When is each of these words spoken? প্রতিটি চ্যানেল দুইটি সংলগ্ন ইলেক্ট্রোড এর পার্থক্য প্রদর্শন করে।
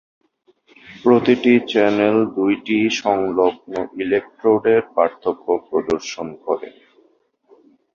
প্রতিটি 1.03 1.53
চ্যানেল 1.71 2.17
দুইটি 2.37 2.77
সংলগ্ন 3.01 3.73
ইলেক্ট্রোড 4.03 4.63
এর 4.73 4.83
পার্থক্য 4.95 5.45
প্রদর্শন 5.67 6.27
করে। 6.45 6.69